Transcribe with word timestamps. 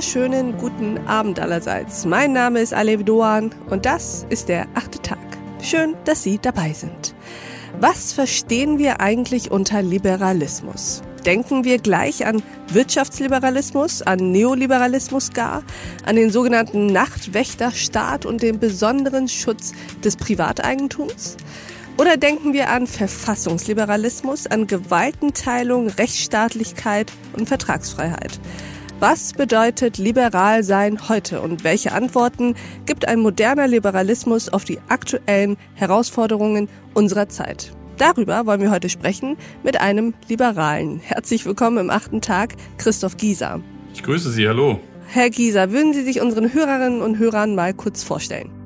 wunderschönen 0.00 0.56
guten 0.56 0.96
Abend 1.06 1.38
allerseits. 1.40 2.06
Mein 2.06 2.32
Name 2.32 2.60
ist 2.60 2.72
Alev 2.72 3.04
Doan 3.04 3.50
und 3.68 3.84
das 3.84 4.24
ist 4.30 4.48
der 4.48 4.66
achte 4.72 4.98
Tag. 5.02 5.18
Schön, 5.62 5.94
dass 6.06 6.22
Sie 6.22 6.38
dabei 6.38 6.72
sind. 6.72 7.14
Was 7.80 8.14
verstehen 8.14 8.78
wir 8.78 9.02
eigentlich 9.02 9.50
unter 9.50 9.82
Liberalismus? 9.82 11.02
Denken 11.26 11.64
wir 11.64 11.76
gleich 11.76 12.24
an 12.24 12.42
Wirtschaftsliberalismus, 12.68 14.00
an 14.00 14.32
Neoliberalismus 14.32 15.34
gar, 15.34 15.62
an 16.06 16.16
den 16.16 16.30
sogenannten 16.30 16.86
Nachtwächterstaat 16.86 18.24
und 18.24 18.40
den 18.40 18.58
besonderen 18.58 19.28
Schutz 19.28 19.72
des 20.02 20.16
Privateigentums? 20.16 21.36
Oder 21.98 22.16
denken 22.16 22.54
wir 22.54 22.70
an 22.70 22.86
Verfassungsliberalismus, 22.86 24.46
an 24.46 24.66
Gewaltenteilung, 24.66 25.88
Rechtsstaatlichkeit 25.88 27.12
und 27.36 27.48
Vertragsfreiheit? 27.48 28.40
Was 29.00 29.32
bedeutet 29.32 29.96
liberal 29.96 30.62
sein 30.62 31.08
heute 31.08 31.40
und 31.40 31.64
welche 31.64 31.92
Antworten 31.92 32.54
gibt 32.84 33.08
ein 33.08 33.20
moderner 33.20 33.66
Liberalismus 33.66 34.50
auf 34.50 34.64
die 34.64 34.78
aktuellen 34.88 35.56
Herausforderungen 35.72 36.68
unserer 36.92 37.30
Zeit? 37.30 37.74
Darüber 37.96 38.44
wollen 38.44 38.60
wir 38.60 38.70
heute 38.70 38.90
sprechen 38.90 39.38
mit 39.62 39.80
einem 39.80 40.12
Liberalen. 40.28 41.00
Herzlich 41.00 41.46
willkommen 41.46 41.78
im 41.78 41.88
achten 41.88 42.20
Tag, 42.20 42.56
Christoph 42.76 43.16
Gieser. 43.16 43.62
Ich 43.94 44.02
grüße 44.02 44.30
Sie, 44.30 44.46
hallo. 44.46 44.78
Herr 45.06 45.30
Gieser, 45.30 45.72
würden 45.72 45.94
Sie 45.94 46.02
sich 46.02 46.20
unseren 46.20 46.52
Hörerinnen 46.52 47.00
und 47.00 47.16
Hörern 47.16 47.54
mal 47.54 47.72
kurz 47.72 48.02
vorstellen? 48.02 48.59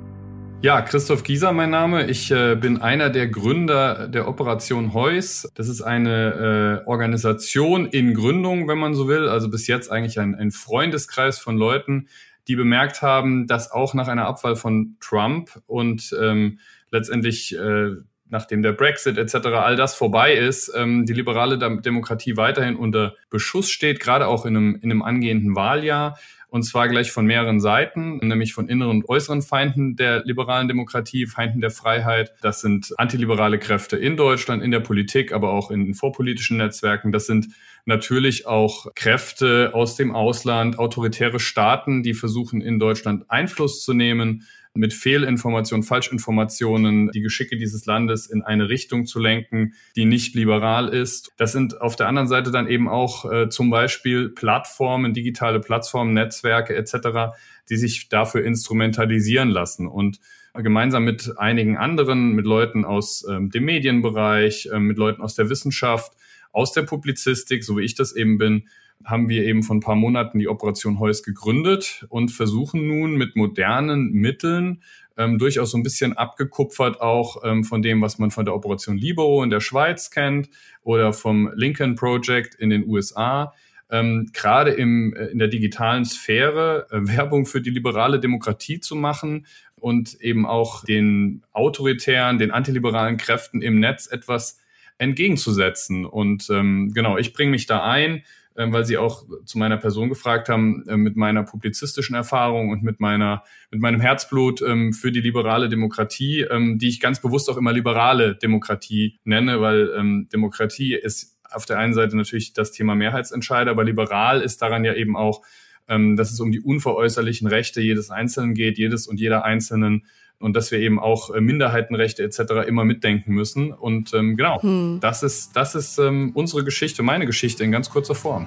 Ja, 0.64 0.80
Christoph 0.80 1.24
Gieser 1.24 1.52
mein 1.52 1.68
Name. 1.68 2.06
Ich 2.06 2.30
äh, 2.30 2.54
bin 2.54 2.80
einer 2.80 3.10
der 3.10 3.28
Gründer 3.28 4.09
der 4.09 4.27
Operation 4.27 4.95
Heus. 4.95 5.46
Das 5.56 5.68
ist 5.68 5.83
eine 5.83 6.80
äh, 6.83 6.89
Organisation 6.89 7.84
in 7.84 8.14
Gründung, 8.14 8.66
wenn 8.66 8.78
man 8.78 8.94
so 8.94 9.06
will. 9.06 9.28
Also 9.28 9.50
bis 9.50 9.66
jetzt 9.66 9.92
eigentlich 9.92 10.19
ein, 10.19 10.34
ein 10.34 10.52
Freundeskreis 10.52 11.39
von 11.39 11.58
Leuten, 11.58 12.08
die 12.48 12.56
bemerkt 12.56 13.02
haben, 13.02 13.47
dass 13.47 13.72
auch 13.72 13.92
nach 13.92 14.08
einer 14.08 14.24
Abwahl 14.24 14.56
von 14.56 14.97
Trump 15.00 15.50
und 15.66 16.16
ähm, 16.19 16.61
letztendlich 16.91 17.55
äh, 17.55 17.91
nachdem 18.30 18.62
der 18.62 18.72
Brexit 18.72 19.19
etc. 19.19 19.34
all 19.48 19.77
das 19.77 19.94
vorbei 19.94 20.33
ist, 20.33 20.72
ähm, 20.74 21.05
die 21.05 21.12
liberale 21.12 21.58
Demokratie 21.58 22.39
weiterhin 22.39 22.77
unter 22.77 23.17
Beschuss 23.28 23.69
steht, 23.69 24.00
gerade 24.00 24.28
auch 24.28 24.46
in 24.46 24.56
einem, 24.56 24.77
in 24.77 24.91
einem 24.91 25.02
angehenden 25.02 25.55
Wahljahr. 25.55 26.19
Und 26.55 26.62
zwar 26.62 26.86
gleich 26.86 27.10
von 27.10 27.27
mehreren 27.27 27.58
Seiten, 27.58 28.19
nämlich 28.19 28.55
von 28.55 28.69
inneren 28.69 28.98
und 28.98 29.08
äußeren 29.08 29.42
Feinden 29.42 29.97
der 29.97 30.24
liberalen 30.24 30.69
Demokratie, 30.69 31.27
Feinden 31.27 31.61
der 31.61 31.72
Freiheit. 31.72 32.33
Das 32.42 32.61
sind 32.61 32.94
antiliberale 32.96 33.58
Kräfte 33.58 33.96
in 33.96 34.16
Deutschland, 34.16 34.62
in 34.62 34.70
der 34.70 34.78
Politik, 34.78 35.33
aber 35.33 35.50
auch 35.50 35.72
in 35.72 35.94
vorpolitischen 35.94 36.58
Netzwerken. 36.58 37.11
Das 37.11 37.27
sind 37.27 37.48
natürlich 37.86 38.46
auch 38.46 38.86
Kräfte 38.94 39.72
aus 39.74 39.96
dem 39.96 40.14
Ausland, 40.14 40.78
autoritäre 40.78 41.41
Staaten, 41.41 42.05
die 42.05 42.14
versuchen, 42.14 42.61
in 42.61 42.78
Deutschland 42.78 43.28
Einfluss 43.28 43.83
zu 43.83 43.92
nehmen 43.92 44.46
mit 44.75 44.92
Fehlinformationen, 44.92 45.84
Falschinformationen 45.84 47.11
die 47.12 47.20
Geschicke 47.20 47.56
dieses 47.56 47.86
Landes 47.86 48.27
in 48.27 48.42
eine 48.42 48.69
Richtung 48.69 49.06
zu 49.06 49.20
lenken, 49.20 49.75
die 49.94 50.05
nicht 50.05 50.34
liberal 50.34 50.89
ist. 50.89 51.33
Das 51.36 51.53
sind 51.53 51.80
auf 51.80 51.94
der 51.94 52.08
anderen 52.08 52.27
Seite 52.27 52.50
dann 52.50 52.67
eben 52.67 52.89
auch 52.89 53.30
äh, 53.30 53.48
zum 53.48 53.70
Beispiel 53.70 54.30
Plattformen, 54.30 55.14
digitale 55.14 55.61
Plattformen, 55.61 56.12
Netzwerke 56.12 56.75
etc., 56.75 57.36
die 57.70 57.77
sich 57.77 58.08
dafür 58.08 58.45
instrumentalisieren 58.45 59.48
lassen. 59.48 59.86
Und 59.86 60.19
gemeinsam 60.55 61.05
mit 61.05 61.39
einigen 61.39 61.77
anderen, 61.77 62.33
mit 62.33 62.45
Leuten 62.45 62.84
aus 62.84 63.25
ähm, 63.28 63.50
dem 63.50 63.64
Medienbereich, 63.64 64.69
äh, 64.72 64.80
mit 64.80 64.98
Leuten 64.98 65.22
aus 65.22 65.36
der 65.36 65.48
Wissenschaft, 65.50 66.12
aus 66.52 66.72
der 66.72 66.83
Publizistik, 66.83 67.64
so 67.64 67.77
wie 67.77 67.84
ich 67.84 67.95
das 67.95 68.14
eben 68.14 68.39
bin, 68.39 68.69
haben 69.05 69.28
wir 69.28 69.45
eben 69.45 69.62
vor 69.62 69.77
ein 69.77 69.80
paar 69.80 69.96
Monaten 69.96 70.39
die 70.39 70.48
Operation 70.48 70.98
Heus 70.98 71.23
gegründet 71.23 72.07
und 72.08 72.30
versuchen 72.30 72.86
nun 72.86 73.17
mit 73.17 73.36
modernen 73.36 74.13
Mitteln, 74.13 74.83
ähm, 75.17 75.39
durchaus 75.39 75.70
so 75.70 75.79
ein 75.79 75.83
bisschen 75.83 76.14
abgekupfert 76.14 77.01
auch 77.01 77.42
ähm, 77.45 77.64
von 77.64 77.83
dem, 77.83 78.01
was 78.02 78.18
man 78.18 78.30
von 78.30 78.45
der 78.45 78.55
Operation 78.55 78.96
Libero 78.96 79.42
in 79.42 79.51
der 79.51 79.61
Schweiz 79.61 80.11
kennt 80.11 80.48
oder 80.83 81.13
vom 81.13 81.52
Lincoln 81.55 81.95
Project 81.95 82.55
in 82.55 82.70
den 82.70 82.86
USA, 82.86 83.52
ähm, 83.91 84.30
gerade 84.33 84.77
äh, 84.77 84.83
in 84.83 85.39
der 85.39 85.48
digitalen 85.48 86.05
Sphäre 86.05 86.86
äh, 86.91 86.98
Werbung 87.02 87.47
für 87.47 87.61
die 87.61 87.70
liberale 87.70 88.18
Demokratie 88.18 88.80
zu 88.80 88.97
machen 88.97 89.47
und 89.77 90.20
eben 90.20 90.47
auch 90.47 90.85
den 90.85 91.42
autoritären, 91.52 92.39
den 92.39 92.51
antiliberalen 92.51 93.17
Kräften 93.17 93.63
im 93.63 93.80
Netz 93.80 94.07
etwas 94.11 94.58
entgegenzusetzen. 94.98 96.07
Und 96.07 96.48
ähm, 96.51 96.92
genau, 96.95 97.18
ich 97.18 97.33
bringe 97.33 97.51
mich 97.51 97.67
da 97.67 97.85
ein 97.85 98.23
ähm, 98.57 98.73
weil 98.73 98.85
Sie 98.85 98.97
auch 98.98 99.25
zu 99.45 99.59
meiner 99.59 99.77
Person 99.77 100.09
gefragt 100.09 100.48
haben, 100.48 100.85
äh, 100.89 100.97
mit 100.97 101.17
meiner 101.17 101.42
publizistischen 101.42 102.15
Erfahrung 102.15 102.70
und 102.70 102.83
mit 102.83 103.01
meiner, 103.01 103.42
mit 103.70 103.81
meinem 103.81 104.01
Herzblut 104.01 104.63
ähm, 104.63 104.92
für 104.92 105.11
die 105.11 105.20
liberale 105.20 105.69
Demokratie, 105.69 106.42
ähm, 106.42 106.79
die 106.79 106.89
ich 106.89 107.01
ganz 107.01 107.20
bewusst 107.20 107.51
auch 107.51 107.57
immer 107.57 107.73
liberale 107.73 108.37
Demokratie 108.37 109.19
nenne, 109.25 109.61
weil 109.61 110.25
Demokratie 110.33 110.95
ist 110.95 111.37
auf 111.51 111.67
der 111.67 111.79
einen 111.79 111.95
Seite 111.95 112.17
natürlich 112.17 112.53
das 112.53 112.73
Thema 112.73 112.95
Mehrheitsentscheider, 112.95 113.70
aber 113.70 113.85
liberal 113.85 114.41
ist 114.41 114.61
daran 114.63 114.85
ja 114.85 114.95
eben 114.95 115.17
auch, 115.17 115.42
dass 115.86 116.33
es 116.33 116.41
um 116.41 116.51
die 116.51 116.61
unveräußerlichen 116.61 117.47
Rechte 117.47 117.81
jedes 117.81 118.11
Einzelnen 118.11 118.55
geht, 118.55 118.79
jedes 118.79 119.07
und 119.07 119.21
jeder 119.21 119.45
Einzelnen 119.45 120.07
und 120.44 120.55
dass 120.55 120.70
wir 120.70 120.78
eben 120.78 121.00
auch 121.00 121.30
äh, 121.30 121.40
Minderheitenrechte 121.40 122.22
etc. 122.22 122.68
immer 122.68 122.84
mitdenken 122.84 123.32
müssen. 123.32 123.72
Und 123.72 124.12
ähm, 124.12 124.36
genau, 124.36 124.60
hm. 124.60 124.98
das 125.00 125.22
ist, 125.22 125.56
das 125.56 125.74
ist 125.74 125.98
ähm, 125.98 126.32
unsere 126.34 126.64
Geschichte, 126.64 127.02
meine 127.02 127.24
Geschichte 127.24 127.64
in 127.64 127.72
ganz 127.72 127.88
kurzer 127.88 128.14
Form. 128.14 128.46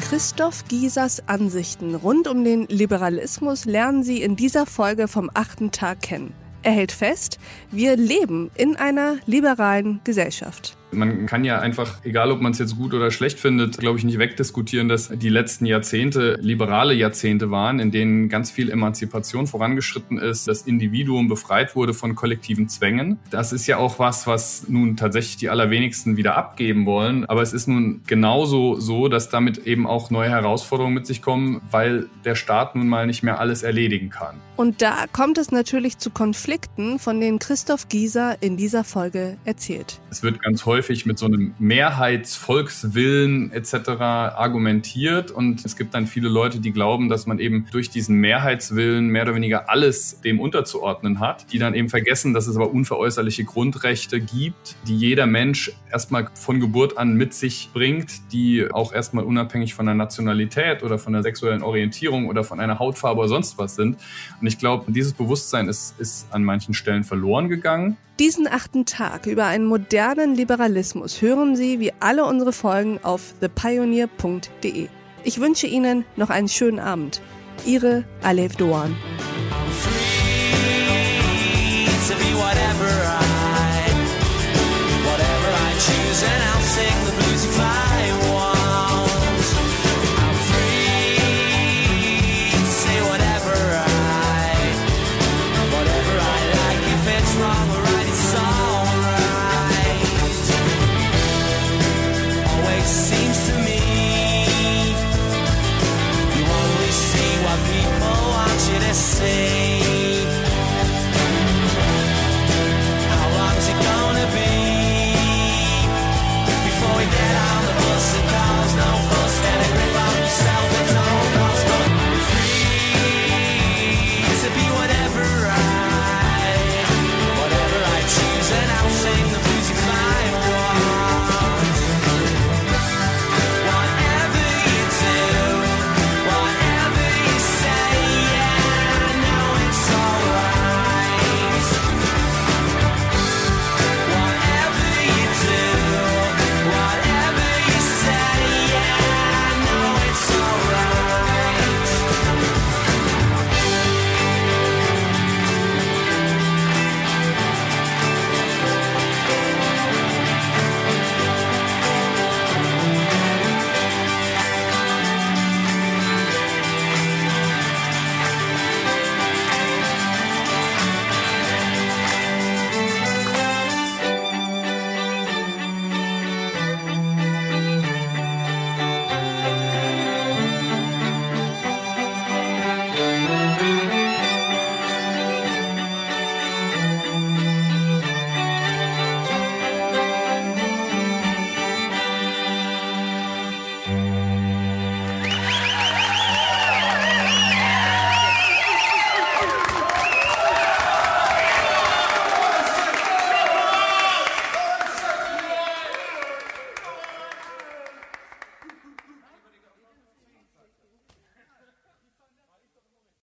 Christoph 0.00 0.64
Giesers 0.68 1.28
Ansichten 1.28 1.94
rund 1.94 2.26
um 2.26 2.42
den 2.42 2.66
Liberalismus 2.68 3.66
lernen 3.66 4.02
Sie 4.02 4.22
in 4.22 4.36
dieser 4.36 4.64
Folge 4.64 5.08
vom 5.08 5.30
achten 5.34 5.72
Tag 5.72 6.00
kennen. 6.00 6.32
Er 6.62 6.72
hält 6.72 6.92
fest, 6.92 7.38
wir 7.70 7.96
leben 7.96 8.50
in 8.54 8.76
einer 8.76 9.16
liberalen 9.26 10.00
Gesellschaft. 10.04 10.78
Man 10.92 11.26
kann 11.26 11.44
ja 11.44 11.58
einfach, 11.58 12.04
egal 12.04 12.30
ob 12.30 12.40
man 12.40 12.52
es 12.52 12.58
jetzt 12.58 12.76
gut 12.76 12.94
oder 12.94 13.10
schlecht 13.10 13.40
findet, 13.40 13.78
glaube 13.78 13.98
ich, 13.98 14.04
nicht 14.04 14.18
wegdiskutieren, 14.18 14.88
dass 14.88 15.08
die 15.08 15.28
letzten 15.28 15.66
Jahrzehnte 15.66 16.38
liberale 16.40 16.94
Jahrzehnte 16.94 17.50
waren, 17.50 17.80
in 17.80 17.90
denen 17.90 18.28
ganz 18.28 18.50
viel 18.50 18.70
Emanzipation 18.70 19.46
vorangeschritten 19.46 20.18
ist, 20.18 20.48
das 20.48 20.62
Individuum 20.62 21.28
befreit 21.28 21.74
wurde 21.74 21.94
von 21.94 22.14
kollektiven 22.14 22.68
Zwängen. 22.68 23.18
Das 23.30 23.52
ist 23.52 23.66
ja 23.66 23.78
auch 23.78 23.98
was, 23.98 24.26
was 24.26 24.68
nun 24.68 24.96
tatsächlich 24.96 25.38
die 25.38 25.48
allerwenigsten 25.48 26.16
wieder 26.16 26.36
abgeben 26.36 26.86
wollen. 26.86 27.24
Aber 27.24 27.42
es 27.42 27.52
ist 27.52 27.68
nun 27.68 28.02
genauso 28.06 28.78
so, 28.78 29.08
dass 29.08 29.30
damit 29.30 29.66
eben 29.66 29.86
auch 29.86 30.10
neue 30.10 30.28
Herausforderungen 30.28 30.94
mit 30.94 31.06
sich 31.06 31.22
kommen, 31.22 31.62
weil 31.70 32.06
der 32.24 32.34
Staat 32.34 32.76
nun 32.76 32.88
mal 32.88 33.06
nicht 33.06 33.22
mehr 33.22 33.40
alles 33.40 33.62
erledigen 33.62 34.10
kann. 34.10 34.36
Und 34.56 34.82
da 34.82 35.06
kommt 35.10 35.38
es 35.38 35.50
natürlich 35.50 35.98
zu 35.98 36.10
Konflikten, 36.10 36.98
von 36.98 37.20
denen 37.20 37.38
Christoph 37.38 37.88
Gieser 37.88 38.36
in 38.40 38.56
dieser 38.56 38.84
Folge 38.84 39.38
erzählt. 39.44 40.00
Es 40.10 40.22
wird 40.22 40.42
ganz 40.42 40.66
häufig 40.66 40.81
häufig 40.82 41.06
mit 41.06 41.16
so 41.16 41.26
einem 41.26 41.54
Mehrheitsvolkswillen 41.60 43.52
etc. 43.52 43.90
argumentiert 44.00 45.30
und 45.30 45.64
es 45.64 45.76
gibt 45.76 45.94
dann 45.94 46.08
viele 46.08 46.28
Leute, 46.28 46.58
die 46.58 46.72
glauben, 46.72 47.08
dass 47.08 47.24
man 47.24 47.38
eben 47.38 47.66
durch 47.70 47.88
diesen 47.88 48.16
Mehrheitswillen 48.16 49.06
mehr 49.06 49.22
oder 49.22 49.36
weniger 49.36 49.70
alles 49.70 50.20
dem 50.22 50.40
unterzuordnen 50.40 51.20
hat, 51.20 51.52
die 51.52 51.60
dann 51.60 51.74
eben 51.74 51.88
vergessen, 51.88 52.34
dass 52.34 52.48
es 52.48 52.56
aber 52.56 52.72
unveräußerliche 52.72 53.44
Grundrechte 53.44 54.20
gibt, 54.20 54.74
die 54.88 54.96
jeder 54.96 55.26
Mensch 55.26 55.70
erstmal 55.88 56.28
von 56.34 56.58
Geburt 56.58 56.98
an 56.98 57.14
mit 57.14 57.32
sich 57.32 57.70
bringt, 57.72 58.32
die 58.32 58.66
auch 58.68 58.92
erstmal 58.92 59.22
unabhängig 59.22 59.74
von 59.74 59.86
der 59.86 59.94
Nationalität 59.94 60.82
oder 60.82 60.98
von 60.98 61.12
der 61.12 61.22
sexuellen 61.22 61.62
Orientierung 61.62 62.26
oder 62.26 62.42
von 62.42 62.58
einer 62.58 62.80
Hautfarbe 62.80 63.20
oder 63.20 63.28
sonst 63.28 63.56
was 63.56 63.76
sind. 63.76 63.98
Und 64.40 64.48
ich 64.48 64.58
glaube, 64.58 64.90
dieses 64.90 65.12
Bewusstsein 65.12 65.68
ist, 65.68 65.94
ist 66.00 66.26
an 66.32 66.42
manchen 66.42 66.74
Stellen 66.74 67.04
verloren 67.04 67.48
gegangen. 67.48 67.96
Diesen 68.22 68.46
achten 68.46 68.86
Tag 68.86 69.26
über 69.26 69.46
einen 69.46 69.64
modernen 69.64 70.36
Liberalismus 70.36 71.20
hören 71.20 71.56
Sie 71.56 71.80
wie 71.80 71.92
alle 71.98 72.24
unsere 72.24 72.52
Folgen 72.52 73.00
auf 73.02 73.34
thepioneer.de. 73.40 74.86
Ich 75.24 75.40
wünsche 75.40 75.66
Ihnen 75.66 76.04
noch 76.14 76.30
einen 76.30 76.46
schönen 76.46 76.78
Abend. 76.78 77.20
Ihre 77.66 78.04
Alef 78.22 78.54
Doan. 78.54 78.94